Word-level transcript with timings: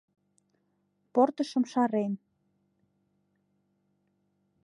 Портышым 1.13 1.63
шарен. 1.71 2.13